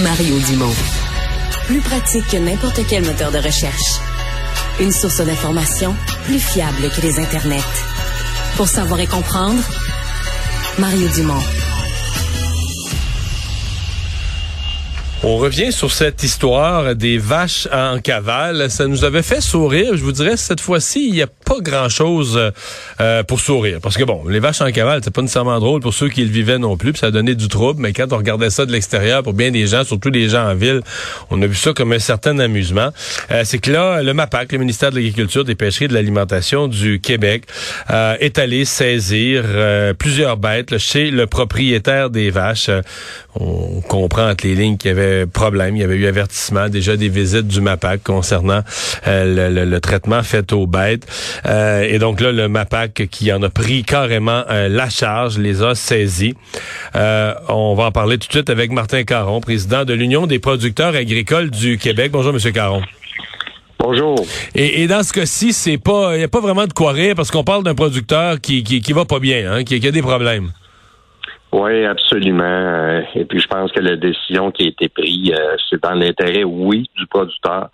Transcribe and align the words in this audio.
Mario 0.00 0.38
Dumont. 0.48 0.74
Plus 1.66 1.80
pratique 1.80 2.26
que 2.28 2.38
n'importe 2.38 2.80
quel 2.88 3.04
moteur 3.04 3.30
de 3.30 3.36
recherche. 3.36 4.00
Une 4.80 4.90
source 4.90 5.20
d'information 5.20 5.94
plus 6.24 6.38
fiable 6.38 6.88
que 6.96 7.02
les 7.02 7.20
internets. 7.20 7.60
Pour 8.56 8.68
savoir 8.68 9.00
et 9.00 9.06
comprendre, 9.06 9.62
Mario 10.78 11.08
Dumont. 11.08 11.42
On 15.24 15.36
revient 15.36 15.72
sur 15.72 15.92
cette 15.92 16.22
histoire 16.22 16.96
des 16.96 17.18
vaches 17.18 17.68
en 17.70 18.00
cavale. 18.00 18.70
Ça 18.70 18.86
nous 18.86 19.04
avait 19.04 19.22
fait 19.22 19.42
sourire. 19.42 19.94
Je 19.94 20.02
vous 20.02 20.12
dirais, 20.12 20.38
cette 20.38 20.60
fois-ci, 20.60 21.06
il 21.06 21.12
n'y 21.12 21.22
a 21.22 21.28
pas 21.52 21.60
grand-chose 21.60 22.52
euh, 23.00 23.22
pour 23.24 23.40
sourire. 23.40 23.78
Parce 23.82 23.96
que 23.96 24.04
bon, 24.04 24.22
les 24.28 24.40
vaches 24.40 24.60
en 24.60 24.70
cavale, 24.70 25.00
c'est 25.04 25.12
pas 25.12 25.22
nécessairement 25.22 25.58
drôle 25.58 25.80
pour 25.80 25.92
ceux 25.92 26.08
qui 26.08 26.24
le 26.24 26.30
vivaient 26.30 26.58
non 26.58 26.76
plus. 26.76 26.92
Puis 26.92 27.00
ça 27.00 27.06
a 27.06 27.10
donné 27.10 27.34
du 27.34 27.48
trouble. 27.48 27.82
Mais 27.82 27.92
quand 27.92 28.12
on 28.12 28.16
regardait 28.16 28.50
ça 28.50 28.64
de 28.64 28.72
l'extérieur, 28.72 29.22
pour 29.22 29.34
bien 29.34 29.50
des 29.50 29.66
gens, 29.66 29.84
surtout 29.84 30.10
des 30.10 30.28
gens 30.28 30.48
en 30.48 30.54
ville, 30.54 30.80
on 31.30 31.40
a 31.42 31.46
vu 31.46 31.54
ça 31.54 31.72
comme 31.72 31.92
un 31.92 31.98
certain 31.98 32.38
amusement. 32.38 32.90
Euh, 33.30 33.42
c'est 33.44 33.58
que 33.58 33.70
là, 33.70 34.02
le 34.02 34.14
MAPAC, 34.14 34.52
le 34.52 34.58
ministère 34.58 34.90
de 34.90 34.96
l'Agriculture, 34.96 35.44
des 35.44 35.54
Pêcheries 35.54 35.86
et 35.86 35.88
de 35.88 35.94
l'Alimentation 35.94 36.68
du 36.68 37.00
Québec, 37.00 37.44
euh, 37.90 38.16
est 38.20 38.38
allé 38.38 38.64
saisir 38.64 39.44
plusieurs 39.98 40.36
bêtes 40.36 40.78
chez 40.78 41.10
le 41.10 41.26
propriétaire 41.26 42.10
des 42.10 42.30
vaches. 42.30 42.70
on 43.34 43.80
comprend 43.80 44.30
entre 44.30 44.46
les 44.46 44.54
lignes 44.54 44.76
qu'il 44.76 44.88
y 44.88 44.92
avait 44.92 45.26
problème. 45.26 45.76
Il 45.76 45.80
y 45.80 45.84
avait 45.84 45.96
eu 45.96 46.06
avertissement, 46.06 46.68
déjà 46.68 46.96
des 46.96 47.08
visites 47.08 47.46
du 47.46 47.60
MAPAC 47.60 48.02
concernant 48.02 48.62
euh, 49.06 49.64
le, 49.64 49.80
traitement 49.80 50.22
fait 50.22 50.52
aux 50.52 50.66
bêtes. 50.66 51.06
Euh, 51.46 51.82
et 51.82 51.98
donc 51.98 52.20
là, 52.20 52.32
le 52.32 52.48
MAPAC 52.48 53.08
qui 53.10 53.32
en 53.32 53.42
a 53.42 53.50
pris 53.50 53.82
carrément 53.82 54.44
euh, 54.50 54.68
la 54.68 54.88
charge, 54.88 55.38
les 55.38 55.62
a 55.62 55.74
saisis. 55.74 56.34
on 56.94 57.74
va 57.74 57.84
en 57.86 57.92
parler 57.92 58.18
tout 58.18 58.28
de 58.28 58.32
suite 58.32 58.50
avec 58.50 58.70
Martin 58.70 59.04
Caron, 59.04 59.40
président 59.40 59.84
de 59.84 59.94
l'Union 59.94 60.26
des 60.26 60.38
producteurs 60.38 60.94
agricoles 60.94 61.50
du 61.50 61.78
Québec. 61.78 62.12
Bonjour, 62.12 62.32
Monsieur 62.32 62.52
Caron. 62.52 62.82
Bonjour. 63.78 64.14
Et, 64.54 64.86
dans 64.86 65.02
ce 65.02 65.12
cas-ci, 65.12 65.52
c'est 65.52 65.78
pas, 65.78 66.16
il 66.16 66.20
y 66.20 66.24
a 66.24 66.28
pas 66.28 66.40
vraiment 66.40 66.66
de 66.66 66.72
quoi 66.72 66.92
rire 66.92 67.14
parce 67.16 67.32
qu'on 67.32 67.42
parle 67.42 67.64
d'un 67.64 67.74
producteur 67.74 68.40
qui, 68.40 68.62
qui, 68.62 68.92
va 68.92 69.04
pas 69.04 69.18
bien, 69.18 69.52
hein, 69.52 69.64
qui 69.64 69.74
a 69.86 69.90
des 69.90 70.02
problèmes. 70.02 70.52
Oui, 71.52 71.84
absolument. 71.84 72.44
Euh, 72.44 73.02
et 73.14 73.26
puis 73.26 73.38
je 73.38 73.46
pense 73.46 73.70
que 73.72 73.80
la 73.80 73.96
décision 73.96 74.50
qui 74.50 74.64
a 74.64 74.68
été 74.68 74.88
prise, 74.88 75.32
euh, 75.32 75.56
c'est 75.68 75.82
dans 75.82 75.92
l'intérêt, 75.92 76.44
oui, 76.44 76.88
du 76.96 77.06
producteur 77.06 77.68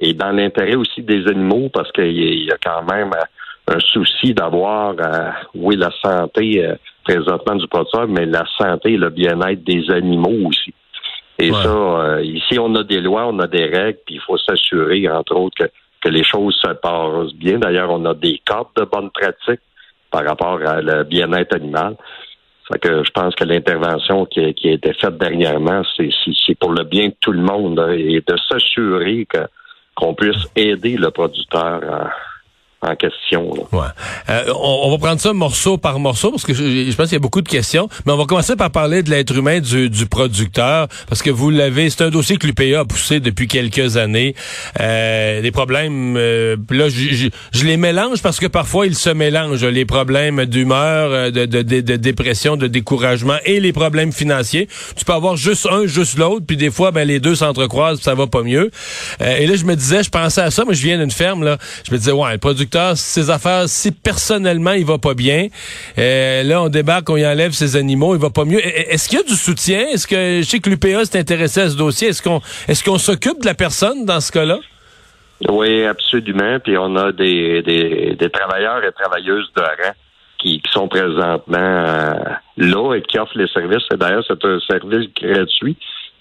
et 0.00 0.12
dans 0.12 0.32
l'intérêt 0.32 0.74
aussi 0.74 1.02
des 1.02 1.26
animaux 1.28 1.68
parce 1.72 1.90
qu'il 1.92 2.44
y 2.44 2.50
a 2.50 2.58
quand 2.62 2.82
même 2.82 3.12
euh, 3.12 3.74
un 3.74 3.80
souci 3.80 4.34
d'avoir, 4.34 4.94
oui, 5.54 5.76
la 5.76 5.90
santé 6.02 6.68
présentement 7.02 7.54
du 7.54 7.66
producteur, 7.66 8.06
mais 8.06 8.26
la 8.26 8.44
santé 8.58 8.92
et 8.92 8.96
le 8.98 9.08
bien-être 9.08 9.64
des 9.64 9.90
animaux 9.90 10.48
aussi. 10.48 10.74
Et 11.38 11.50
ça, 11.50 12.20
ici, 12.22 12.58
on 12.58 12.74
a 12.74 12.84
des 12.84 13.00
lois, 13.00 13.26
on 13.26 13.38
a 13.38 13.46
des 13.46 13.64
règles, 13.64 14.00
puis 14.04 14.16
il 14.16 14.20
faut 14.20 14.36
s'assurer, 14.36 15.08
entre 15.08 15.34
autres, 15.36 15.56
que, 15.58 15.70
que 16.02 16.08
les 16.10 16.22
choses 16.22 16.54
se 16.62 16.72
passent 16.74 17.32
bien. 17.34 17.58
D'ailleurs, 17.58 17.90
on 17.90 18.04
a 18.04 18.12
des 18.12 18.38
cartes 18.44 18.76
de 18.76 18.84
bonnes 18.84 19.10
pratiques 19.10 19.62
par 20.10 20.24
rapport 20.24 20.60
à 20.64 20.80
le 20.80 21.02
bien-être 21.04 21.56
animal. 21.56 21.96
Fait 22.70 22.78
que 22.78 23.02
je 23.04 23.10
pense 23.10 23.34
que 23.34 23.44
l'intervention 23.44 24.24
qui, 24.26 24.40
a 24.40 24.48
été 24.48 24.92
faite 24.94 25.18
dernièrement, 25.18 25.82
c'est 25.96 26.58
pour 26.58 26.72
le 26.72 26.84
bien 26.84 27.08
de 27.08 27.14
tout 27.20 27.32
le 27.32 27.42
monde 27.42 27.84
et 27.96 28.22
de 28.26 28.36
s'assurer 28.48 29.26
que 29.26 29.40
qu'on 29.94 30.14
puisse 30.14 30.46
aider 30.56 30.96
le 30.96 31.10
producteur 31.10 31.82
à, 31.92 32.10
en 32.84 32.96
question. 32.96 33.52
Euh, 34.28 34.52
on, 34.60 34.90
va 34.90 34.98
prendre 34.98 35.20
ça 35.20 35.32
morceau 35.32 35.78
par 35.78 35.98
morceau 35.98 36.30
parce 36.30 36.44
que 36.44 36.54
je, 36.54 36.94
pense 36.94 37.06
qu'il 37.06 37.14
y 37.14 37.16
a 37.16 37.20
beaucoup 37.20 37.42
de 37.42 37.48
questions, 37.48 37.88
mais 38.06 38.12
on 38.12 38.16
va 38.16 38.24
commencer 38.24 38.56
par 38.56 38.70
parler 38.70 39.02
de 39.02 39.10
l'être 39.10 39.34
humain 39.36 39.60
du, 39.60 39.90
du, 39.90 40.06
producteur 40.06 40.88
parce 41.08 41.22
que 41.22 41.30
vous 41.30 41.50
l'avez, 41.50 41.90
c'est 41.90 42.04
un 42.04 42.10
dossier 42.10 42.36
que 42.36 42.46
l'UPA 42.46 42.80
a 42.80 42.84
poussé 42.84 43.20
depuis 43.20 43.48
quelques 43.48 43.96
années. 43.96 44.34
Euh, 44.80 45.40
des 45.40 45.50
problèmes, 45.50 46.16
euh, 46.16 46.56
là, 46.70 46.88
je, 46.88 47.28
je, 47.52 47.64
les 47.64 47.76
mélange 47.76 48.22
parce 48.22 48.38
que 48.38 48.46
parfois 48.46 48.86
ils 48.86 48.94
se 48.94 49.10
mélangent 49.10 49.64
les 49.64 49.84
problèmes 49.84 50.44
d'humeur, 50.44 51.10
euh, 51.10 51.30
de, 51.30 51.46
de, 51.46 51.62
de, 51.62 51.96
dépression, 51.96 52.56
de 52.56 52.66
découragement 52.66 53.36
et 53.44 53.60
les 53.60 53.72
problèmes 53.72 54.12
financiers. 54.12 54.68
Tu 54.96 55.04
peux 55.04 55.12
avoir 55.12 55.36
juste 55.36 55.66
un, 55.70 55.86
juste 55.86 56.18
l'autre, 56.18 56.44
puis 56.46 56.56
des 56.56 56.70
fois, 56.70 56.90
ben 56.90 57.06
les 57.06 57.20
deux 57.20 57.34
s'entrecroisent, 57.34 58.00
ça 58.00 58.14
va 58.14 58.26
pas 58.26 58.42
mieux. 58.42 58.70
Euh, 59.20 59.36
et 59.36 59.46
là, 59.46 59.56
je 59.56 59.64
me 59.64 59.74
disais, 59.74 60.02
je 60.02 60.10
pensais 60.10 60.40
à 60.40 60.50
ça, 60.50 60.64
mais 60.66 60.74
je 60.74 60.82
viens 60.82 60.98
d'une 60.98 61.10
ferme 61.10 61.44
là, 61.44 61.58
je 61.86 61.92
me 61.92 61.98
disais 61.98 62.12
ouais, 62.12 62.32
le 62.32 62.38
producteur 62.38 62.73
ses 62.94 63.30
affaires, 63.30 63.68
si 63.68 63.92
personnellement 63.92 64.72
il 64.72 64.84
va 64.84 64.98
pas 64.98 65.14
bien, 65.14 65.48
euh, 65.98 66.42
là 66.42 66.62
on 66.62 66.68
débarque, 66.68 67.08
on 67.10 67.16
y 67.16 67.26
enlève 67.26 67.52
ses 67.52 67.76
animaux, 67.76 68.14
il 68.14 68.20
va 68.20 68.30
pas 68.30 68.44
mieux. 68.44 68.64
Est-ce 68.64 69.08
qu'il 69.08 69.18
y 69.18 69.22
a 69.22 69.24
du 69.24 69.34
soutien? 69.34 69.86
Est-ce 69.92 70.06
que 70.06 70.40
je 70.42 70.48
sais 70.48 70.58
que 70.58 70.70
l'UPA 70.70 71.04
s'est 71.04 71.18
intéressé 71.18 71.60
à 71.60 71.70
ce 71.70 71.76
dossier 71.76 72.08
Est-ce 72.08 72.22
qu'on 72.22 72.40
est-ce 72.68 72.84
qu'on 72.84 72.98
s'occupe 72.98 73.40
de 73.40 73.46
la 73.46 73.54
personne 73.54 74.04
dans 74.04 74.20
ce 74.20 74.32
cas-là? 74.32 74.58
Oui, 75.48 75.84
absolument. 75.84 76.58
Puis 76.60 76.76
on 76.78 76.96
a 76.96 77.12
des, 77.12 77.62
des, 77.62 78.30
travailleurs 78.30 78.82
et 78.84 78.92
travailleuses 78.92 79.50
de 79.56 79.62
rang 79.62 79.94
qui, 80.38 80.62
sont 80.70 80.88
présentement 80.88 81.56
euh, 81.58 82.12
là 82.56 82.94
et 82.94 83.02
qui 83.02 83.18
offrent 83.18 83.36
les 83.36 83.48
services. 83.48 83.86
D'ailleurs, 83.90 84.24
c'est 84.26 84.44
un 84.44 84.58
service 84.60 85.08
gratuit. 85.14 85.76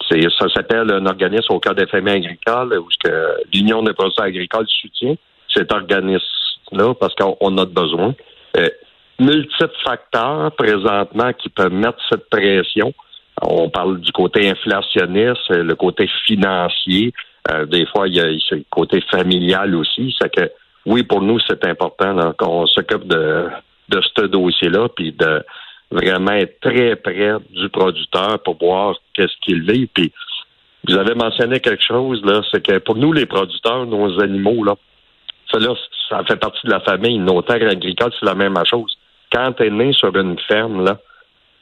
Ça 0.09 0.49
s'appelle 0.53 0.91
un 0.91 1.05
organisme 1.05 1.53
au 1.53 1.59
cas 1.59 1.73
des 1.73 1.87
familles 1.87 2.25
agricoles 2.25 2.77
où 2.77 2.87
l'Union 3.53 3.81
des 3.83 3.93
producteurs 3.93 4.25
agricoles 4.25 4.67
soutient 4.67 5.15
cet 5.53 5.71
organisme 5.71 6.25
là 6.73 6.93
parce 6.93 7.13
qu'on 7.15 7.57
a 7.57 7.65
besoin. 7.65 8.13
Euh, 8.57 8.69
multiples 9.19 9.71
facteurs 9.83 10.51
présentement 10.53 11.31
qui 11.33 11.49
peuvent 11.49 11.73
mettre 11.73 11.99
cette 12.09 12.29
pression. 12.29 12.93
On 13.41 13.69
parle 13.69 13.99
du 13.99 14.11
côté 14.11 14.49
inflationniste, 14.49 15.49
le 15.49 15.75
côté 15.75 16.09
financier. 16.25 17.13
Euh, 17.51 17.65
des 17.65 17.85
fois, 17.87 18.07
il 18.07 18.15
y 18.15 18.19
a 18.19 18.25
le 18.25 18.63
côté 18.69 19.01
familial 19.11 19.75
aussi. 19.75 20.15
C'est 20.19 20.33
que 20.33 20.51
oui, 20.85 21.03
pour 21.03 21.21
nous, 21.21 21.39
c'est 21.47 21.65
important 21.65 22.33
qu'on 22.37 22.65
s'occupe 22.67 23.07
de, 23.07 23.47
de 23.89 24.01
ce 24.15 24.25
dossier-là, 24.25 24.89
puis 24.89 25.11
de 25.13 25.43
vraiment 25.91 26.31
être 26.31 26.59
très 26.59 26.95
près 26.95 27.33
du 27.51 27.69
producteur 27.69 28.39
pour 28.43 28.57
voir 28.57 28.95
qu'est-ce 29.13 29.35
qu'il 29.41 29.63
vit. 29.63 29.87
Puis 29.87 30.11
vous 30.87 30.97
avez 30.97 31.15
mentionné 31.15 31.59
quelque 31.59 31.83
chose 31.83 32.21
là, 32.25 32.41
c'est 32.51 32.65
que 32.65 32.79
pour 32.79 32.95
nous, 32.95 33.13
les 33.13 33.25
producteurs, 33.25 33.85
nos 33.85 34.19
animaux 34.19 34.63
là, 34.63 34.75
ça 35.53 35.59
là, 35.59 35.73
ça 36.09 36.23
fait 36.25 36.35
partie 36.35 36.65
de 36.65 36.71
la 36.71 36.79
famille. 36.79 37.19
Nos 37.19 37.41
terres 37.41 37.69
agricoles, 37.69 38.11
c'est 38.19 38.25
la 38.25 38.35
même 38.35 38.55
chose. 38.69 38.97
Quand 39.31 39.53
tu 39.53 39.63
es 39.63 39.69
né 39.69 39.93
sur 39.93 40.15
une 40.15 40.37
ferme, 40.39 40.83
là, 40.83 40.99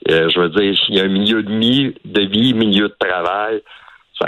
euh, 0.09 0.29
je 0.29 0.39
veux 0.39 0.49
dire, 0.49 0.73
il 0.89 0.95
y 0.95 0.99
a 0.99 1.03
un 1.03 1.09
milieu 1.09 1.43
de 1.43 1.53
vie, 1.53 1.93
de 2.05 2.21
vie 2.21 2.53
milieu 2.53 2.89
de 2.89 2.95
travail. 2.99 3.61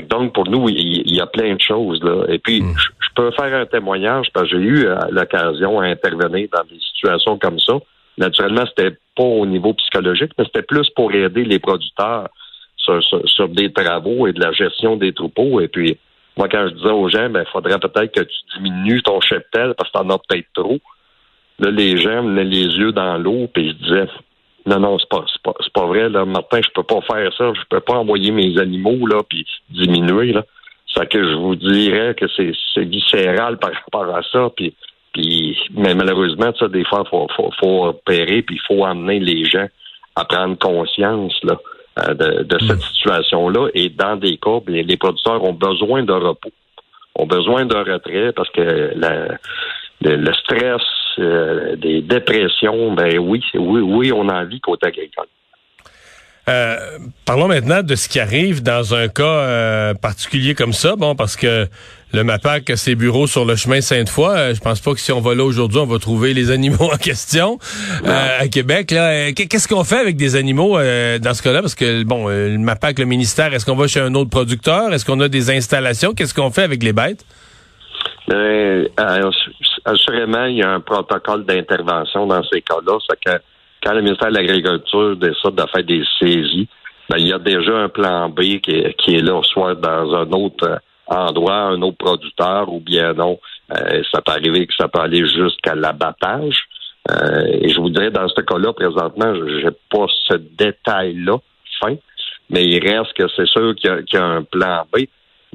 donc, 0.10 0.34
pour 0.34 0.48
nous, 0.48 0.70
il, 0.70 1.12
y 1.12 1.20
a 1.20 1.28
plein 1.28 1.56
de 1.56 1.62
choses. 1.62 2.02
Là. 2.04 2.26
Et 2.30 2.40
puis, 2.40 2.62
hmm. 2.62 2.76
je, 2.78 3.10
peux 3.16 3.32
faire 3.32 3.54
un 3.56 3.66
témoignage 3.66 4.28
parce 4.34 4.50
que 4.50 4.58
j'ai 4.58 4.64
eu 4.64 4.86
euh, 4.88 4.98
l'occasion 5.12 5.80
à 5.80 5.86
intervenir 5.86 6.48
dans 6.52 6.64
des 6.64 6.80
situations 6.80 7.38
comme 7.38 7.60
ça. 7.60 7.74
Naturellement, 8.18 8.64
c'était 8.66 8.96
pas 9.16 9.24
au 9.24 9.46
niveau 9.46 9.74
psychologique, 9.74 10.32
mais 10.38 10.46
c'était 10.46 10.64
plus 10.64 10.90
pour 10.96 11.12
aider 11.14 11.44
les 11.44 11.60
producteurs 11.60 12.30
sur, 12.78 13.02
sur, 13.26 13.50
des 13.50 13.72
travaux 13.72 14.28
et 14.28 14.34
de 14.34 14.40
la 14.40 14.52
gestion 14.52 14.98
des 14.98 15.14
troupeaux. 15.14 15.62
Et 15.62 15.68
puis, 15.68 15.98
moi, 16.38 16.48
quand 16.50 16.68
je 16.68 16.74
disais 16.74 16.90
aux 16.90 17.10
gens, 17.10 17.30
ben, 17.30 17.44
il 17.48 17.52
faudrait 17.52 17.80
peut-être 17.80 18.12
que 18.12 18.22
tu 18.22 18.58
diminues 18.58 19.02
ton 19.04 19.22
cheptel 19.22 19.74
parce 19.78 19.92
que 19.92 19.98
t'en 20.00 20.10
as 20.10 20.18
peut-être 20.18 20.48
trop. 20.54 20.80
Là, 21.60 21.70
les 21.70 21.98
gens 21.98 22.24
menaient 22.24 22.44
les 22.44 22.66
yeux 22.66 22.92
dans 22.92 23.18
l'eau, 23.18 23.48
puis 23.54 23.70
je 23.70 23.74
disais, 23.74 24.08
non, 24.66 24.80
non, 24.80 24.98
c'est 24.98 25.10
pas, 25.10 25.26
pas, 25.44 25.54
pas 25.74 25.86
vrai, 25.86 26.10
là, 26.10 26.26
Martin, 26.26 26.62
je 26.64 26.72
peux 26.74 26.84
pas 26.84 27.02
faire 27.02 27.32
ça, 27.38 27.54
je 27.54 27.62
peux 27.70 27.82
pas 27.82 27.96
envoyer 27.96 28.32
mes 28.32 28.58
animaux, 28.58 29.06
là, 29.06 29.22
puis 29.28 29.46
diminuer, 29.70 30.32
là. 30.34 30.44
C'est 30.88 31.10
que 31.10 31.24
je 31.24 31.36
vous 31.36 31.56
dirais 31.56 32.16
que 32.16 32.26
c'est, 32.36 32.84
viscéral 32.84 33.58
par 33.58 33.72
rapport 33.74 34.16
à 34.16 34.22
ça, 34.24 34.50
puis, 34.56 34.76
puis 35.12 35.58
mais 35.72 35.96
malheureusement, 35.96 36.54
ça, 36.58 36.68
des 36.68 36.86
fois, 36.86 37.04
faut, 37.10 37.28
faut, 37.36 37.52
faut 37.60 37.86
opérer, 37.88 38.42
puis 38.42 38.56
il 38.56 38.62
faut 38.68 38.86
amener 38.86 39.20
les 39.20 39.46
gens 39.46 39.68
à 40.16 40.26
prendre 40.26 40.58
conscience, 40.58 41.34
là. 41.44 41.58
Euh, 42.00 42.16
de, 42.16 42.58
cette 42.60 42.78
hmm. 42.78 42.82
situation-là. 42.82 43.70
Et 43.76 43.90
dans 43.90 44.16
des 44.16 44.38
cas, 44.38 44.58
les 44.66 44.98
producteurs 44.98 45.44
ont 45.44 45.54
besoin 45.54 46.02
de 46.02 46.12
repos, 46.12 46.50
ont 47.14 47.28
besoin 47.28 47.66
de 47.66 47.76
retrait 47.76 48.32
parce 48.36 48.50
que 48.50 48.94
le, 50.02 50.34
stress, 50.34 50.82
euh, 51.20 51.76
des 51.76 52.02
dépressions, 52.02 52.94
ben 52.94 53.20
oui, 53.20 53.44
oui, 53.54 53.82
oui, 53.82 54.12
on 54.12 54.28
a 54.28 54.42
envie 54.42 54.60
côté 54.60 54.88
agricole. 54.88 55.28
Euh, 56.50 56.78
parlons 57.28 57.48
maintenant 57.48 57.84
de 57.84 57.94
ce 57.94 58.10
qui 58.10 58.20
arrive 58.20 58.64
dans 58.64 58.96
un 58.96 59.08
cas 59.08 59.94
particulier 59.94 60.56
comme 60.56 60.74
ça. 60.74 60.96
Bon, 60.96 61.14
parce 61.14 61.36
que 61.36 61.68
le 62.14 62.24
MAPAC 62.24 62.70
a 62.70 62.76
ses 62.76 62.94
bureaux 62.94 63.26
sur 63.26 63.44
le 63.44 63.56
chemin 63.56 63.82
Sainte-Foy. 63.82 64.30
Euh, 64.30 64.54
je 64.54 64.62
pense 64.62 64.80
pas 64.80 64.94
que 64.94 65.00
si 65.00 65.12
on 65.12 65.20
va 65.20 65.34
là 65.34 65.44
aujourd'hui, 65.44 65.80
on 65.80 65.88
va 65.88 65.98
trouver 65.98 66.36
les 66.36 66.52
animaux 66.52 66.90
en 66.94 66.98
question 66.98 67.58
euh, 68.06 68.40
à 68.40 68.48
Québec. 68.48 68.94
Euh, 68.94 69.32
qu'est-ce 69.34 69.68
qu'on 69.68 69.84
fait 69.84 69.98
avec 69.98 70.16
des 70.16 70.36
animaux 70.36 70.78
dans 70.78 71.34
ce 71.34 71.42
cas-là? 71.42 71.62
Parce 71.62 71.74
que, 71.74 72.04
bon, 72.04 72.28
le 72.28 72.58
MAPAC, 72.60 73.00
le 73.00 73.06
ministère, 73.06 73.52
est-ce 73.54 73.66
qu'on 73.66 73.76
va 73.76 73.88
chez 73.88 74.00
un 74.00 74.14
autre 74.14 74.30
producteur? 74.30 74.94
Est-ce 74.94 75.06
qu'on 75.06 75.20
a 75.22 75.28
des 75.28 75.50
installations? 75.50 76.14
Qu'est-ce 76.14 76.36
qu'on 76.36 76.52
fait 76.52 76.64
avec 76.64 76.84
les 76.84 76.94
bêtes? 76.94 77.26
assurément, 79.86 80.46
il 80.46 80.58
y 80.58 80.64
a 80.64 80.72
un 80.72 80.80
protocole 80.80 81.46
d'intervention 81.46 82.26
dans 82.26 82.42
ces 82.44 82.62
cas-là. 82.62 82.98
C'est 83.10 83.20
que 83.20 83.42
quand 83.84 83.94
le 83.94 84.02
ministère 84.02 84.30
de 84.30 84.36
l'Agriculture 84.36 85.18
décide 85.18 85.56
de 85.56 85.66
faire 85.74 85.84
des 85.84 86.04
saisies, 86.20 86.70
ben, 87.10 87.18
il 87.18 87.28
y 87.28 87.34
a 87.34 87.40
déjà 87.40 87.76
un 87.76 87.90
plan 87.90 88.30
B 88.30 88.60
qui 88.62 88.72
est, 88.72 88.94
qui 88.98 89.16
est 89.16 89.22
là, 89.22 89.42
soit 89.44 89.76
dans 89.76 90.16
un 90.16 90.32
autre 90.32 90.80
endroit, 91.14 91.56
un 91.56 91.82
autre 91.82 91.98
producteur, 91.98 92.72
ou 92.72 92.80
bien 92.80 93.14
non, 93.14 93.40
ça 93.70 94.22
peut 94.22 94.32
arriver 94.32 94.68
que 94.68 94.74
ça 94.78 94.88
peut 94.88 95.00
aller 95.00 95.26
jusqu'à 95.28 95.76
l'abattage. 95.76 96.68
et 97.10 97.70
je 97.70 97.80
vous 97.80 97.90
dirais, 97.90 98.12
dans 98.12 98.28
ce 98.28 98.42
cas-là, 98.42 98.74
présentement, 98.74 99.34
j'ai 99.34 99.72
pas 99.90 100.06
ce 100.28 100.36
détail-là 100.36 101.38
fin, 101.82 101.96
mais 102.50 102.66
il 102.66 102.80
reste 102.80 103.14
que 103.14 103.28
c'est 103.36 103.48
sûr 103.48 103.76
qu'il 103.76 104.04
y, 104.14 104.18
a 104.18 104.24
un 104.24 104.44
plan 104.44 104.86
B. 104.92 105.06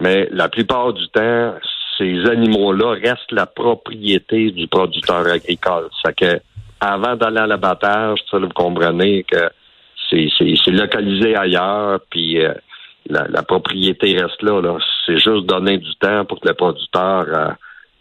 Mais 0.00 0.28
la 0.30 0.48
plupart 0.48 0.92
du 0.92 1.08
temps, 1.08 1.54
ces 1.96 2.26
animaux-là 2.26 2.94
restent 3.02 3.32
la 3.32 3.46
propriété 3.46 4.50
du 4.50 4.68
producteur 4.68 5.26
agricole. 5.26 5.88
C'est 6.04 6.16
que 6.16 6.40
avant 6.80 7.16
d'aller 7.16 7.38
à 7.40 7.46
l'abattage, 7.46 8.20
vous 8.32 8.48
comprenez 8.50 9.24
que 9.24 9.50
c'est 10.10 10.70
localisé 10.70 11.36
ailleurs, 11.36 12.00
puis 12.08 12.40
euh, 12.40 12.54
la, 13.08 13.42
propriété 13.42 14.16
reste 14.16 14.42
là. 14.42 14.60
là. 14.60 14.78
C'est 15.06 15.18
juste 15.18 15.46
donner 15.46 15.78
du 15.78 15.94
temps 15.96 16.24
pour 16.24 16.40
que 16.40 16.48
le 16.48 16.54
producteur 16.54 17.26
euh, 17.28 17.50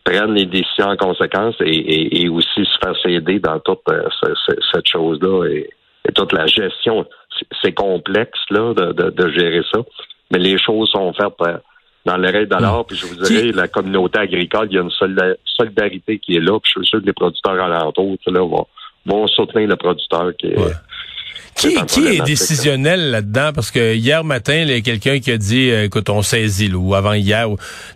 prenne 0.03 0.33
les 0.33 0.45
décisions 0.45 0.87
en 0.87 0.97
conséquence 0.97 1.55
et, 1.61 2.29
aussi 2.29 2.65
se 2.65 2.77
fasse 2.81 2.97
aider 3.05 3.39
dans 3.39 3.59
toute 3.59 3.81
euh, 3.89 4.07
cette 4.71 4.87
chose-là 4.87 5.45
et, 5.45 5.69
toute 6.15 6.31
la 6.31 6.45
gestion. 6.47 7.05
C'est 7.61 7.73
complexe 7.73 8.39
là 8.49 8.73
de, 8.73 9.09
de, 9.09 9.29
gérer 9.31 9.61
ça, 9.73 9.81
mais 10.31 10.39
les 10.39 10.57
choses 10.57 10.89
sont 10.89 11.11
faites 11.13 11.33
dans 12.05 12.15
les 12.15 12.29
règles 12.29 12.47
de 12.47 12.83
Puis 12.87 12.95
je 12.95 13.05
vous 13.05 13.15
dirais, 13.15 13.51
la 13.51 13.67
communauté 13.67 14.19
agricole, 14.19 14.69
il 14.71 14.77
y 14.77 14.79
a 14.79 14.83
une 14.83 15.35
solidarité 15.43 16.17
qui 16.19 16.37
est 16.37 16.39
là. 16.39 16.57
Puis 16.61 16.71
je 16.73 16.79
suis 16.79 16.87
sûr 16.87 17.01
que 17.01 17.05
les 17.05 17.13
producteurs 17.13 17.61
alentours 17.61 18.17
là, 18.27 18.39
vont, 18.39 18.65
vont 19.05 19.27
soutenir 19.27 19.67
le 19.67 19.75
producteur 19.75 20.31
qui 20.37 20.47
est. 20.47 20.57
Qui, 21.55 21.75
qui 21.85 22.07
est 22.07 22.23
décisionnel 22.23 23.11
là-dedans? 23.11 23.51
Parce 23.53 23.71
que 23.71 23.95
hier 23.95 24.23
matin, 24.23 24.55
il 24.55 24.69
y 24.69 24.73
a 24.73 24.81
quelqu'un 24.81 25.19
qui 25.19 25.31
a 25.31 25.37
dit, 25.37 25.71
euh, 25.71 25.85
écoute, 25.85 26.09
on 26.09 26.21
saisit, 26.21 26.71
ou 26.73 26.93
avant 26.93 27.13
hier, 27.13 27.47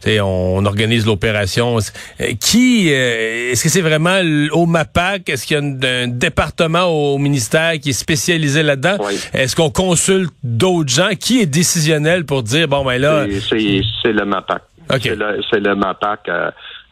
on 0.05 0.65
organise 0.65 1.05
l'opération. 1.05 1.77
Euh, 1.77 2.23
qui, 2.39 2.91
euh, 2.91 3.51
est-ce 3.51 3.63
que 3.63 3.69
c'est 3.69 3.81
vraiment 3.81 4.19
au 4.53 4.65
MAPAC? 4.65 5.29
Est-ce 5.29 5.45
qu'il 5.45 5.57
y 5.57 5.59
a 5.59 6.03
un, 6.03 6.07
département 6.07 6.85
au 6.85 7.19
ministère 7.19 7.73
qui 7.79 7.89
est 7.89 7.93
spécialisé 7.93 8.63
là-dedans? 8.63 8.97
Est-ce 9.33 9.55
qu'on 9.55 9.69
consulte 9.69 10.31
d'autres 10.43 10.89
gens? 10.89 11.09
Qui 11.19 11.41
est 11.41 11.45
décisionnel 11.45 12.25
pour 12.25 12.41
dire, 12.41 12.67
bon, 12.67 12.83
ben 12.83 12.99
là... 12.99 13.25
C'est 13.47 14.11
le 14.11 14.25
MAPAC. 14.25 14.63
C'est 15.01 15.15
le, 15.15 15.59
le, 15.59 15.75
MAPAC 15.75 16.29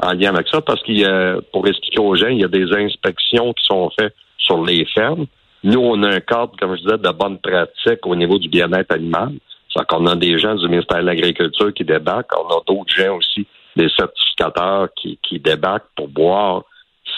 en 0.02 0.13
lien 0.13 0.34
avec 0.34 0.48
ça, 0.50 0.62
parce 0.62 0.81
qu'il 0.84 1.00
y 1.00 1.06
a, 1.06 1.38
pour 1.52 1.68
expliquer 1.68 2.00
aux 2.00 2.16
gens, 2.16 2.28
il 2.28 2.40
y 2.40 2.45
a 2.45 2.48
des 2.48 2.72
inspections 2.72 3.54
qui 3.54 3.66
sont 3.66 3.90
faites 4.00 4.13
sur 4.38 4.63
les 4.63 4.86
fermes. 4.94 5.25
Nous, 5.63 5.79
on 5.79 6.01
a 6.03 6.15
un 6.15 6.19
cadre, 6.21 6.53
comme 6.59 6.75
je 6.75 6.81
disais, 6.81 6.97
de 6.97 7.11
bonne 7.11 7.38
pratique 7.39 8.06
au 8.06 8.15
niveau 8.15 8.38
du 8.39 8.50
bien-être 8.50 8.94
animal. 8.94 9.33
C'est 9.73 9.85
qu'on 9.85 10.06
a 10.07 10.15
des 10.15 10.39
gens 10.39 10.56
du 10.56 10.67
ministère 10.67 11.01
de 11.01 11.06
l'Agriculture 11.06 11.73
qui 11.73 11.83
débarquent. 11.83 12.39
On 12.39 12.47
a 12.47 12.61
d'autres 12.65 12.95
gens 12.95 13.17
aussi, 13.17 13.45
des 13.75 13.89
certificateurs 13.89 14.89
qui, 14.95 15.19
qui 15.21 15.39
débarquent 15.39 15.89
pour 15.95 16.09
voir 16.15 16.63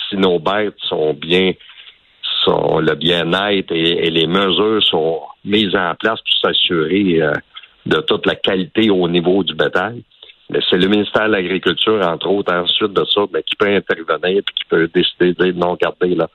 si 0.09 0.17
nos 0.17 0.39
bêtes 0.39 0.75
sont 0.89 1.13
bien, 1.13 1.53
sont 2.43 2.79
le 2.79 2.95
bien-être 2.95 3.71
et, 3.71 4.09
les 4.09 4.27
mesures 4.27 4.83
sont 4.83 5.21
mises 5.45 5.75
en 5.75 5.93
place 5.95 6.19
pour 6.19 6.49
s'assurer 6.49 7.21
euh, 7.21 7.33
de 7.85 8.01
toute 8.01 8.25
la 8.25 8.35
qualité 8.35 8.89
au 8.89 9.07
niveau 9.07 9.43
du 9.43 9.53
bétail. 9.53 10.03
C'est 10.69 10.77
le 10.77 10.87
ministère 10.87 11.27
de 11.27 11.33
l'Agriculture, 11.33 12.05
entre 12.05 12.27
autres, 12.27 12.53
ensuite 12.53 12.93
de 12.93 13.05
ça, 13.05 13.21
ben, 13.31 13.41
qui 13.43 13.55
peut 13.55 13.67
intervenir 13.67 14.39
et 14.39 14.53
qui 14.55 14.65
peut 14.69 14.89
décider 14.93 15.33
de 15.33 15.43
dire 15.43 15.55
non, 15.55 15.71
regardez, 15.71 16.15
là, 16.15 16.27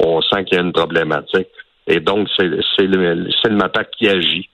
on 0.00 0.20
sent 0.22 0.44
qu'il 0.44 0.56
y 0.56 0.60
a 0.60 0.64
une 0.64 0.72
problématique. 0.72 1.48
Et 1.86 2.00
donc, 2.00 2.28
c'est 2.36 2.46
le, 2.46 3.14
le 3.14 3.56
MAPAC 3.56 3.90
qui 3.92 4.08
agit 4.08 4.48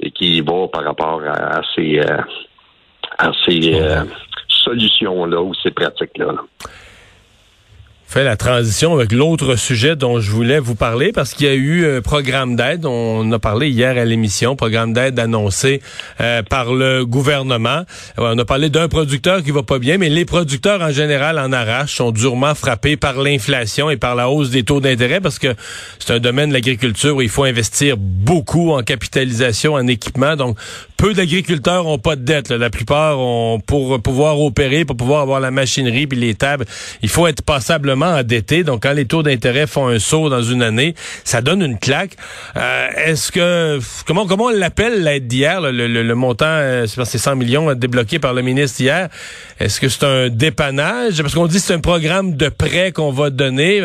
et 0.00 0.10
qui 0.10 0.40
va 0.40 0.68
par 0.68 0.84
rapport 0.84 1.22
à, 1.24 1.60
ces, 1.74 2.00
euh, 2.00 2.22
à 3.18 3.30
ces 3.44 3.74
euh, 3.74 4.04
solutions-là 4.48 5.40
ou 5.40 5.54
ces 5.54 5.70
pratiques-là. 5.70 6.32
là 6.32 6.42
fait 8.10 8.24
la 8.24 8.36
transition 8.36 8.92
avec 8.92 9.12
l'autre 9.12 9.54
sujet 9.54 9.94
dont 9.94 10.18
je 10.18 10.32
voulais 10.32 10.58
vous 10.58 10.74
parler 10.74 11.12
parce 11.12 11.32
qu'il 11.32 11.46
y 11.46 11.50
a 11.50 11.54
eu 11.54 11.98
un 11.98 12.00
programme 12.00 12.56
d'aide. 12.56 12.84
On 12.84 13.30
a 13.30 13.38
parlé 13.38 13.68
hier 13.68 13.96
à 13.96 14.04
l'émission, 14.04 14.56
programme 14.56 14.92
d'aide 14.92 15.20
annoncé 15.20 15.80
euh, 16.20 16.42
par 16.42 16.74
le 16.74 17.06
gouvernement. 17.06 17.84
On 18.18 18.36
a 18.36 18.44
parlé 18.44 18.68
d'un 18.68 18.88
producteur 18.88 19.44
qui 19.44 19.52
va 19.52 19.62
pas 19.62 19.78
bien, 19.78 19.96
mais 19.96 20.08
les 20.08 20.24
producteurs 20.24 20.82
en 20.82 20.90
général 20.90 21.38
en 21.38 21.52
arrache 21.52 21.94
sont 21.94 22.10
durement 22.10 22.56
frappés 22.56 22.96
par 22.96 23.16
l'inflation 23.16 23.90
et 23.90 23.96
par 23.96 24.16
la 24.16 24.28
hausse 24.28 24.50
des 24.50 24.64
taux 24.64 24.80
d'intérêt 24.80 25.20
parce 25.20 25.38
que 25.38 25.54
c'est 26.00 26.12
un 26.12 26.18
domaine 26.18 26.48
de 26.48 26.54
l'agriculture 26.54 27.14
où 27.14 27.22
il 27.22 27.28
faut 27.28 27.44
investir 27.44 27.96
beaucoup 27.96 28.72
en 28.72 28.82
capitalisation, 28.82 29.74
en 29.74 29.86
équipement. 29.86 30.34
Donc, 30.34 30.58
peu 30.96 31.14
d'agriculteurs 31.14 31.86
ont 31.86 31.98
pas 31.98 32.16
de 32.16 32.22
dette. 32.22 32.50
La 32.50 32.70
plupart 32.70 33.20
ont 33.20 33.60
pour 33.60 34.02
pouvoir 34.02 34.40
opérer, 34.40 34.84
pour 34.84 34.96
pouvoir 34.96 35.20
avoir 35.22 35.38
la 35.38 35.52
machinerie 35.52 36.08
puis 36.08 36.18
les 36.18 36.34
tables, 36.34 36.64
il 37.02 37.08
faut 37.08 37.28
être 37.28 37.42
passablement 37.42 37.99
endetté. 38.06 38.64
Donc, 38.64 38.82
quand 38.82 38.92
les 38.92 39.06
taux 39.06 39.22
d'intérêt 39.22 39.66
font 39.66 39.88
un 39.88 39.98
saut 39.98 40.28
dans 40.28 40.42
une 40.42 40.62
année, 40.62 40.94
ça 41.24 41.40
donne 41.40 41.62
une 41.62 41.78
claque. 41.78 42.16
Euh, 42.56 42.88
est-ce 43.06 43.32
que 43.32 43.78
comment 44.06 44.26
comment 44.26 44.46
on 44.46 44.50
l'appelle 44.50 45.02
l'aide 45.02 45.26
d'hier, 45.26 45.60
le, 45.60 45.70
le, 45.70 46.14
montant, 46.14 46.46
euh, 46.46 46.86
c'est 46.86 47.18
100 47.18 47.36
millions 47.36 47.74
débloqués 47.74 48.18
par 48.18 48.34
le 48.34 48.42
ministre 48.42 48.80
hier. 48.80 49.08
Est-ce 49.58 49.80
que 49.80 49.88
c'est 49.88 50.04
un 50.04 50.28
dépannage? 50.28 51.20
Parce 51.22 51.34
qu'on 51.34 51.46
dit 51.46 51.56
que 51.56 51.62
c'est 51.62 51.74
un 51.74 51.80
programme 51.80 52.36
de 52.36 52.48
prêt 52.48 52.92
qu'on 52.92 53.12
va 53.12 53.30
donner 53.30 53.82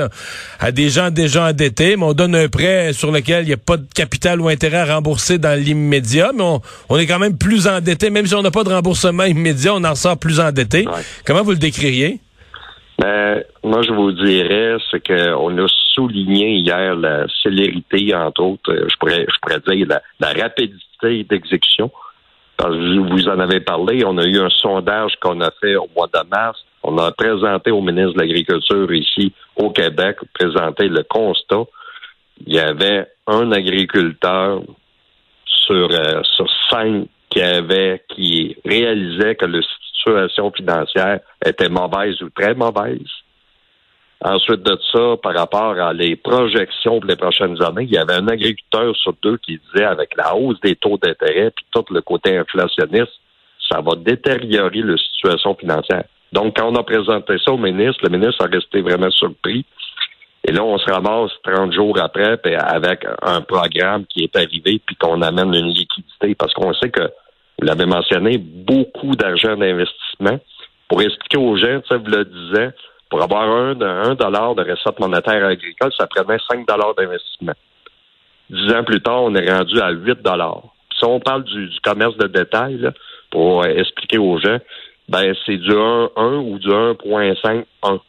à 0.60 0.72
des 0.72 0.90
gens 0.90 1.12
déjà 1.12 1.46
endettés, 1.48 1.96
mais 1.98 2.04
on 2.04 2.14
donne 2.14 2.36
un 2.36 2.48
prêt 2.48 2.94
sur 2.94 3.12
lequel 3.12 3.44
il 3.44 3.48
n'y 3.48 3.54
a 3.54 3.58
pas 3.58 3.78
de 3.78 3.86
capital 3.94 4.42
ou 4.42 4.48
intérêt 4.48 4.78
à 4.78 4.96
rembourser 4.96 5.38
dans 5.38 5.60
l'immédiat, 5.60 6.32
mais 6.36 6.44
on, 6.90 6.98
est 6.98 7.08
quand 7.08 7.20
même 7.20 7.38
plus 7.38 7.68
endetté, 7.68 8.10
même 8.10 8.28
si 8.28 8.36
on 8.36 8.42
n'a 8.42 8.52
pas 8.52 8.64
de 8.64 8.70
remboursement 8.70 9.24
immédiat, 9.24 9.74
on 9.76 9.84
en 9.84 9.96
sort 9.96 10.18
plus 10.18 10.40
endetté. 10.40 10.86
Comment 11.26 11.44
vous 11.44 11.52
le 11.52 11.58
décririez? 11.58 12.20
Ben, 12.98 13.44
moi, 13.64 13.82
je 13.82 13.92
vous 13.92 14.12
dirais, 14.14 14.78
c'est 14.90 15.06
qu'on 15.06 15.58
a 15.58 15.68
souligné 15.94 16.56
hier 16.56 16.96
la 16.96 17.26
célérité, 17.44 18.16
entre 18.16 18.44
autres, 18.44 18.72
euh, 18.72 18.88
je 18.90 18.98
pourrais, 18.98 19.26
je 19.28 19.38
pourrais 19.42 19.76
dire 19.76 19.88
la, 20.20 20.28
rapidité 20.44 21.24
d'exécution. 21.24 21.92
Vous 22.58 23.28
en 23.28 23.40
avez 23.40 23.60
parlé, 23.60 24.06
on 24.06 24.18
a 24.18 24.24
eu 24.24 24.40
un 24.40 24.50
sondage 24.50 25.14
qu'on 25.22 25.42
a 25.42 25.52
fait 25.60 25.76
au 25.76 25.90
mois 25.94 26.08
de 26.08 26.30
mars. 26.30 26.64
On 26.84 26.98
a 26.98 27.12
présenté 27.12 27.70
au 27.72 27.82
ministre 27.82 28.14
de 28.14 28.20
l'Agriculture 28.20 28.94
ici 28.94 29.34
au 29.58 29.72
Québec, 29.72 30.18
présenté 30.34 30.88
le 30.88 31.04
constat. 31.04 31.66
Il 32.48 32.54
y 32.54 32.60
avait 32.60 33.08
un 33.28 33.52
agriculteur 33.52 34.62
sur, 35.46 35.90
euh, 35.92 36.22
sur 36.24 36.48
cinq 36.70 37.08
qui 37.30 37.42
avait, 37.42 38.02
qui 38.08 38.56
réalisait 38.64 39.36
que 39.36 39.46
le 39.46 39.62
situation 40.06 40.52
financière 40.52 41.20
était 41.46 41.70
mauvaise 41.70 42.22
ou 42.22 42.30
très 42.30 42.54
mauvaise. 42.54 43.08
Ensuite 44.22 44.64
de 44.64 44.78
ça, 44.92 45.18
par 45.22 45.36
rapport 45.36 45.78
à 45.80 45.94
les 45.94 46.16
projections 46.16 47.00
pour 47.00 47.10
les 47.10 47.16
prochaines 47.16 47.62
années, 47.62 47.84
il 47.84 47.92
y 47.92 47.98
avait 47.98 48.14
un 48.16 48.28
agriculteur 48.28 48.96
sur 48.96 49.14
deux 49.22 49.38
qui 49.38 49.60
disait 49.72 49.86
avec 49.86 50.16
la 50.16 50.36
hausse 50.36 50.60
des 50.62 50.76
taux 50.76 50.98
d'intérêt 50.98 51.52
puis 51.52 51.66
tout 51.72 51.86
le 51.92 52.02
côté 52.02 52.38
inflationniste, 52.38 53.20
ça 53.70 53.82
va 53.82 53.96
détériorer 53.96 54.82
la 54.82 54.98
situation 54.98 55.56
financière. 55.56 56.06
Donc, 56.32 56.58
quand 56.58 56.72
on 56.72 56.76
a 56.76 56.84
présenté 56.84 57.36
ça 57.44 57.52
au 57.52 57.58
ministre, 57.58 58.04
le 58.04 58.10
ministre 58.10 58.46
a 58.46 58.48
resté 58.48 58.82
vraiment 58.82 59.12
surpris. 59.12 59.66
Et 60.48 60.52
là, 60.52 60.64
on 60.64 60.78
se 60.78 60.92
ramasse 60.92 61.32
30 61.44 61.74
jours 61.74 62.00
après 62.00 62.40
avec 62.60 63.06
un 63.22 63.42
programme 63.42 64.06
qui 64.06 64.24
est 64.24 64.36
arrivé 64.36 64.82
puis 64.86 64.96
qu'on 64.96 65.22
amène 65.22 65.54
une 65.54 65.70
liquidité 65.70 66.36
parce 66.36 66.54
qu'on 66.54 66.74
sait 66.74 66.90
que 66.90 67.10
vous 67.60 67.66
l'avez 67.66 67.86
mentionné, 67.86 68.38
beaucoup 68.38 69.16
d'argent 69.16 69.56
d'investissement. 69.56 70.40
Pour 70.90 71.02
expliquer 71.02 71.38
aux 71.38 71.58
gens, 71.58 71.80
vous 71.90 72.12
le 72.12 72.26
disais, 72.26 72.70
pour 73.10 73.22
avoir 73.24 73.44
un, 73.44 73.80
un 73.82 74.16
dollar 74.16 74.56
de 74.56 74.62
recette 74.62 75.00
monétaire 75.00 75.46
agricole, 75.46 75.92
ça 75.98 76.08
prenait 76.08 76.38
5 76.50 76.68
dollars 76.68 76.94
d'investissement. 76.96 77.54
Dix 78.50 78.74
ans 78.74 78.84
plus 78.84 79.02
tard, 79.02 79.24
on 79.24 79.36
est 79.36 79.52
rendu 79.52 79.80
à 79.80 79.90
8 79.92 80.22
dollars. 80.22 80.64
Si 80.98 81.06
on 81.06 81.20
parle 81.20 81.44
du, 81.44 81.70
commerce 81.84 82.16
de 82.18 82.28
détail, 82.28 82.90
pour 83.32 83.66
expliquer 83.66 84.18
aux 84.18 84.38
gens, 84.38 84.60
ben 85.10 85.34
c'est 85.46 85.58
du 85.58 85.72
1, 85.72 86.10
1 86.16 86.36
ou 86.38 86.60
du 86.60 86.70
1.5, 86.70 87.66
1. 87.84 88.00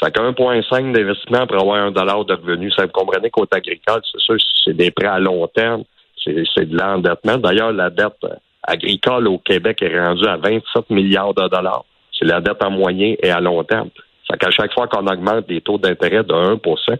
Ça 0.00 0.06
fait 0.06 0.18
1.5 0.18 0.92
d'investissement 0.92 1.46
pour 1.46 1.60
avoir 1.60 1.76
un 1.76 1.90
dollar 1.90 2.24
de 2.24 2.34
revenu. 2.34 2.70
Ça 2.72 2.86
vous 2.86 2.92
comprenez 2.92 3.30
qu'au 3.30 3.46
agricole, 3.50 4.00
c'est 4.10 4.20
sûr, 4.20 4.36
c'est 4.64 4.76
des 4.76 4.90
prêts 4.90 5.06
à 5.06 5.18
long 5.18 5.46
terme, 5.48 5.84
c'est 6.24 6.68
de 6.68 6.76
l'endettement. 6.76 7.38
D'ailleurs, 7.38 7.72
la 7.72 7.90
dette 7.90 8.24
agricole 8.62 9.28
au 9.28 9.38
Québec 9.38 9.82
est 9.82 9.98
rendu 9.98 10.26
à 10.26 10.36
27 10.36 10.90
milliards 10.90 11.34
de 11.34 11.48
dollars. 11.48 11.84
C'est 12.18 12.26
la 12.26 12.40
dette 12.40 12.62
en 12.62 12.70
moyen 12.70 13.14
et 13.22 13.30
à 13.30 13.40
long 13.40 13.62
terme. 13.64 13.88
Ça 14.28 14.36
qu'à 14.36 14.50
chaque 14.50 14.72
fois 14.72 14.86
qu'on 14.86 15.06
augmente 15.06 15.46
les 15.48 15.60
taux 15.60 15.78
d'intérêt 15.78 16.22
de 16.22 16.32
1% 16.32 16.98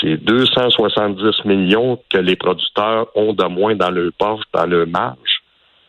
c'est 0.00 0.16
270 0.16 1.44
millions 1.44 1.98
que 2.08 2.18
les 2.18 2.36
producteurs 2.36 3.08
ont 3.14 3.32
de 3.32 3.44
moins 3.44 3.74
dans 3.74 3.90
leur 3.90 4.12
poche, 4.16 4.44
dans 4.52 4.66
leur 4.66 4.86
marge, 4.86 5.42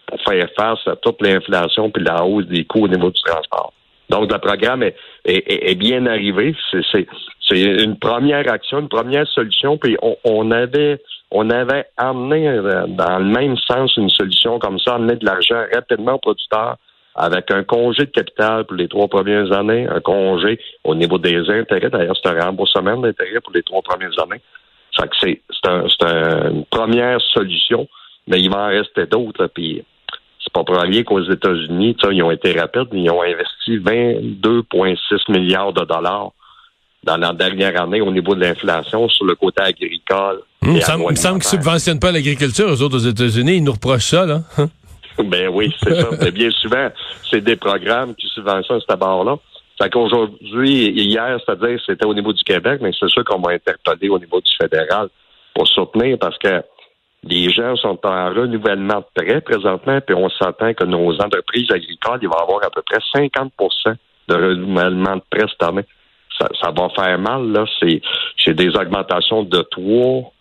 pour 0.07 0.19
faire 0.23 0.47
face 0.57 0.79
à 0.87 0.95
toute 0.95 1.21
l'inflation 1.21 1.91
puis 1.91 2.03
la 2.03 2.23
hausse 2.23 2.47
des 2.47 2.65
coûts 2.65 2.85
au 2.85 2.87
niveau 2.87 3.11
du 3.11 3.21
transport. 3.21 3.73
Donc, 4.09 4.31
le 4.31 4.39
programme 4.39 4.83
est, 4.83 5.75
bien 5.75 6.07
arrivé. 6.07 6.55
C'est 6.71 7.61
une 7.61 7.99
première 7.99 8.51
action, 8.51 8.79
une 8.79 8.89
première 8.89 9.27
solution. 9.27 9.77
Puis 9.77 9.97
on 10.23 10.49
avait 10.49 10.99
on 11.31 11.49
avait 11.49 11.85
amené 11.97 12.47
euh, 12.47 12.87
dans 12.87 13.19
le 13.19 13.25
même 13.25 13.55
sens 13.57 13.95
une 13.97 14.09
solution 14.09 14.59
comme 14.59 14.79
ça, 14.79 14.95
amener 14.95 15.15
de 15.15 15.25
l'argent 15.25 15.63
rapidement 15.73 16.13
aux 16.13 16.19
producteurs 16.19 16.77
avec 17.15 17.51
un 17.51 17.63
congé 17.63 18.05
de 18.05 18.11
capital 18.11 18.65
pour 18.65 18.75
les 18.75 18.87
trois 18.87 19.07
premières 19.07 19.51
années, 19.51 19.87
un 19.87 19.99
congé 19.99 20.59
au 20.83 20.95
niveau 20.95 21.17
des 21.17 21.49
intérêts. 21.49 21.89
D'ailleurs, 21.89 22.15
c'est 22.21 22.29
un 22.29 22.45
remboursement 22.45 22.97
d'intérêts 22.97 23.41
pour 23.41 23.53
les 23.53 23.63
trois 23.63 23.81
premières 23.81 24.17
années. 24.23 24.41
Que 24.97 25.05
c'est, 25.21 25.41
c'est, 25.63 26.03
une 26.03 26.65
première 26.65 27.21
solution, 27.21 27.87
mais 28.27 28.41
il 28.41 28.49
va 28.49 28.65
en 28.65 28.67
rester 28.67 29.05
d'autres. 29.05 29.47
Puis 29.47 29.81
c'est 30.43 30.51
pas 30.51 30.63
pour 30.63 30.75
rien 30.75 31.03
qu'aux 31.03 31.23
États-Unis, 31.23 31.95
ils 32.11 32.23
ont 32.23 32.31
été 32.31 32.51
rapides, 32.59 32.89
ils 32.91 33.09
ont 33.09 33.21
investi 33.21 33.77
22,6 33.77 35.31
milliards 35.31 35.71
de 35.71 35.85
dollars 35.85 36.31
dans 37.03 37.17
la 37.17 37.33
dernière 37.33 37.81
année 37.81 38.01
au 38.01 38.11
niveau 38.11 38.35
de 38.35 38.41
l'inflation 38.41 39.07
sur 39.09 39.25
le 39.25 39.35
côté 39.35 39.61
agricole. 39.61 40.41
Hum, 40.61 40.69
il 40.69 40.73
me 40.73 40.81
semble, 40.81 41.13
qu'ils 41.13 41.57
ne 41.57 41.63
subventionnent 41.63 41.99
pas 41.99 42.11
l'agriculture, 42.11 42.69
aux 42.69 42.81
autres 42.81 42.95
aux 42.95 43.09
États-Unis. 43.09 43.57
Ils 43.57 43.63
nous 43.63 43.71
reprochent 43.71 44.09
ça, 44.09 44.25
là. 44.25 44.41
ben 45.23 45.49
oui, 45.49 45.73
c'est 45.81 45.95
ça. 45.95 46.09
Mais 46.21 46.31
bien 46.31 46.49
souvent, 46.51 46.89
c'est 47.29 47.41
des 47.41 47.55
programmes 47.55 48.15
qui 48.15 48.27
subventionnent 48.27 48.81
cette 48.87 48.99
barre-là. 48.99 49.37
Fait 49.81 49.89
qu'aujourd'hui, 49.89 50.89
hier, 50.89 51.39
c'est-à-dire, 51.45 51.79
c'était 51.85 52.05
au 52.05 52.13
niveau 52.13 52.33
du 52.33 52.43
Québec, 52.43 52.79
mais 52.81 52.91
c'est 52.99 53.07
sûr 53.07 53.23
qu'on 53.23 53.39
va 53.39 53.53
interpeller 53.53 54.09
au 54.09 54.19
niveau 54.19 54.41
du 54.41 54.51
fédéral 54.59 55.07
pour 55.55 55.67
soutenir 55.67 56.17
parce 56.19 56.37
que 56.37 56.61
les 57.23 57.49
gens 57.49 57.75
sont 57.77 57.97
en 58.03 58.29
renouvellement 58.29 58.99
de 58.99 59.23
prêts 59.23 59.41
présentement, 59.41 59.99
puis 60.05 60.15
on 60.15 60.29
s'attend 60.29 60.73
que 60.73 60.83
nos 60.83 61.13
entreprises 61.21 61.69
agricoles, 61.71 62.19
il 62.21 62.29
va 62.29 62.37
avoir 62.41 62.63
à 62.63 62.69
peu 62.69 62.81
près 62.81 62.99
50% 63.13 63.49
de 64.27 64.35
renouvellement 64.35 65.15
de 65.15 65.21
prêts 65.29 65.47
cette 65.49 65.63
année 65.63 65.85
ça, 66.39 66.71
va 66.71 66.89
faire 66.89 67.19
mal. 67.19 67.51
Là, 67.51 67.65
c'est, 67.79 68.53
des 68.53 68.75
augmentations 68.75 69.43
de 69.43 69.61
3, 69.61 70.31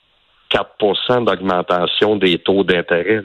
4% 0.50 1.24
d'augmentation 1.24 2.16
des 2.16 2.38
taux 2.38 2.64
d'intérêt. 2.64 3.22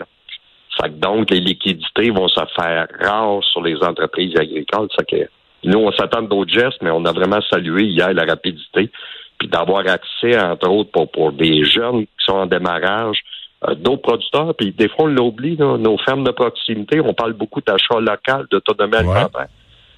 Ça 0.78 0.88
donc, 0.90 1.30
les 1.30 1.40
liquidités 1.40 2.10
vont 2.10 2.28
se 2.28 2.42
faire 2.56 2.88
rares 3.00 3.44
sur 3.44 3.62
les 3.62 3.78
entreprises 3.84 4.36
agricoles. 4.38 4.88
Ça 4.98 5.04
que, 5.06 5.28
nous, 5.64 5.80
on 5.80 5.92
s'attend 5.92 6.24
d'autres 6.24 6.52
gestes, 6.52 6.82
mais 6.82 6.90
on 6.92 7.06
a 7.06 7.12
vraiment 7.12 7.40
salué 7.50 7.86
hier 7.86 8.12
la 8.14 8.26
rapidité, 8.26 8.90
puis 9.38 9.48
d'avoir 9.48 9.88
accès, 9.88 10.38
entre 10.40 10.70
autres, 10.70 10.90
pour, 10.92 11.32
des 11.32 11.64
jeunes 11.64 12.02
qui 12.02 12.26
sont 12.26 12.34
en 12.34 12.46
démarrage, 12.46 13.20
euh, 13.68 13.76
d'autres 13.76 14.02
producteurs, 14.02 14.54
puis 14.56 14.72
des 14.72 14.90
fois, 14.90 15.06
on 15.06 15.08
l'oublie, 15.08 15.56
nos 15.58 15.98
fermes 16.00 16.24
de 16.24 16.32
proximité, 16.32 17.00
on 17.00 17.14
parle 17.14 17.34
beaucoup 17.34 17.62
d'achat 17.62 18.00
local, 18.00 18.48
d'autonomie 18.52 18.96
alimentaire. 18.96 19.48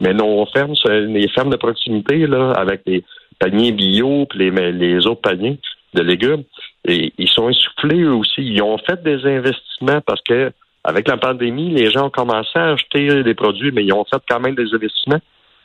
Mais 0.01 0.13
nos 0.13 0.45
fermes, 0.47 0.73
les 0.89 1.27
fermes 1.29 1.49
de 1.49 1.55
proximité, 1.55 2.27
là, 2.27 2.51
avec 2.51 2.81
les 2.85 3.03
paniers 3.39 3.71
bio 3.71 4.25
puis 4.25 4.51
les, 4.51 5.07
autres 5.07 5.21
paniers 5.21 5.59
de 5.93 6.01
légumes, 6.01 6.43
et, 6.85 7.13
ils 7.17 7.29
sont 7.29 7.49
essoufflés 7.49 8.01
eux 8.01 8.13
aussi. 8.13 8.41
Ils 8.41 8.61
ont 8.61 8.77
fait 8.77 9.01
des 9.03 9.25
investissements 9.25 10.01
parce 10.01 10.21
que 10.21 10.51
avec 10.83 11.07
la 11.07 11.17
pandémie, 11.17 11.71
les 11.71 11.89
gens 11.89 12.07
ont 12.07 12.11
commencé 12.11 12.51
à 12.55 12.73
acheter 12.73 13.23
des 13.23 13.33
produits, 13.33 13.71
mais 13.71 13.83
ils 13.83 13.93
ont 13.93 14.05
fait 14.05 14.21
quand 14.29 14.39
même 14.39 14.55
des 14.55 14.71
investissements. 14.73 15.21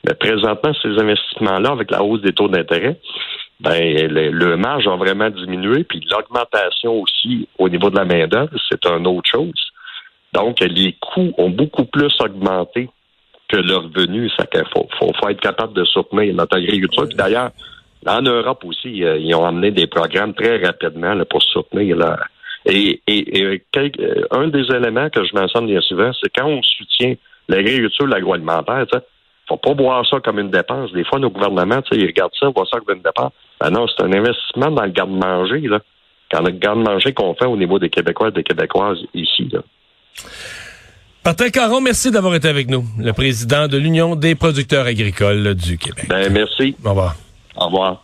Mais 0.06 0.14
présentement, 0.14 0.72
ces 0.80 0.99
investissements-là, 0.99 1.72
avec 1.72 1.90
la 1.90 2.02
hausse 2.02 2.22
des 2.22 2.32
taux 2.32 2.49
d'intérêt, 2.49 2.99
ben 3.60 4.08
le, 4.08 4.30
le, 4.30 4.56
marge 4.56 4.88
a 4.88 4.96
vraiment 4.96 5.28
diminué, 5.28 5.84
puis 5.84 6.00
l'augmentation 6.10 7.02
aussi 7.02 7.46
au 7.58 7.68
niveau 7.68 7.90
de 7.90 7.96
la 7.96 8.06
main-d'œuvre, 8.06 8.56
c'est 8.70 8.87
une 8.87 9.06
autre 9.06 9.28
chose. 9.30 9.52
Donc, 10.32 10.60
les 10.60 10.96
coûts 11.00 11.32
ont 11.37 11.50
beaucoup 11.50 11.84
plus 11.84 12.14
augmenté 12.20 12.88
que 13.50 13.57
le 13.57 13.76
revenu. 13.76 14.30
Ça 14.38 14.47
faut, 14.73 14.88
faut, 14.99 15.28
être 15.28 15.40
capable 15.40 15.73
de 15.75 15.85
soutenir 15.85 16.35
notre 16.35 16.57
agriculture. 16.57 17.07
Puis 17.07 17.16
d'ailleurs, 17.16 17.50
en 18.07 18.23
Europe 18.23 18.64
aussi, 18.64 19.04
euh, 19.04 19.19
ils 19.19 19.35
ont 19.35 19.45
amené 19.45 19.71
des 19.71 19.87
programmes 19.87 20.35
très 20.35 20.59
rapidement 20.64 21.14
pour 21.28 21.42
soutenir. 21.42 21.97
Et, 22.66 23.00
euh, 23.09 23.59
un 24.30 24.49
des 24.49 24.64
éléments 24.75 25.11
que 25.11 25.25
je 25.25 25.35
mentionne 25.35 25.66
bien 25.66 25.80
souvent, 25.80 26.11
c'est 26.21 26.30
quand 26.35 26.47
on 26.47 26.62
soutient 26.62 27.14
l'agriculture, 27.49 28.07
l'agroalimentaire, 28.07 28.87
il 28.92 29.00
faut 29.49 29.57
pas 29.57 29.75
voir 29.75 30.07
ça 30.07 30.21
comme 30.21 30.38
une 30.38 30.50
dépense. 30.50 30.92
Des 30.92 31.04
fois, 31.04 31.19
nos 31.19 31.30
gouvernements, 31.30 31.80
ils 31.92 32.07
regardent 32.07 32.35
ça, 32.38 32.49
voient 32.49 32.66
ça 32.71 32.78
comme 32.78 32.97
une 32.97 33.02
dépense. 33.02 33.33
Ben 33.61 33.71
non, 33.71 33.87
c'est 33.88 34.04
un 34.04 34.12
investissement 34.12 34.71
dans 34.71 34.85
le 34.85 34.90
garde-manger, 34.90 35.61
là. 35.61 35.80
Quand 36.30 36.42
le 36.42 36.52
garde-manger 36.52 37.12
qu'on 37.12 37.35
fait 37.35 37.47
au 37.47 37.57
niveau 37.57 37.80
des 37.80 37.90
Québécois 37.90 38.28
et 38.28 38.30
des 38.30 38.45
Québécoises 38.45 39.00
ici, 39.14 39.49
là. 39.52 39.61
Martin 41.24 41.50
Caron, 41.50 41.80
merci 41.82 42.10
d'avoir 42.10 42.34
été 42.34 42.48
avec 42.48 42.70
nous, 42.70 42.84
le 42.98 43.12
président 43.12 43.68
de 43.68 43.76
l'Union 43.76 44.16
des 44.16 44.34
producteurs 44.34 44.86
agricoles 44.86 45.54
du 45.54 45.76
Québec. 45.76 46.06
Ben, 46.08 46.32
merci. 46.32 46.74
Au 46.82 46.90
revoir. 46.90 47.14
Au 47.56 47.66
revoir. 47.66 48.02